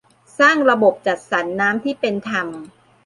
[0.39, 2.47] สร้างระบบจัดสรรน้ำที่เป็นธรรม